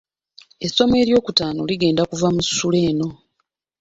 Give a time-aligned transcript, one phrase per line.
[0.65, 3.09] essomo eryokutaano ligenda kuva mu ssuula eno.